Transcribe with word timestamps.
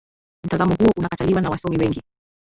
mtazamo 0.45 0.75
huo 0.75 0.91
unakataliwa 0.97 1.41
na 1.41 1.49
wasomi 1.49 1.77
wengi 1.77 2.01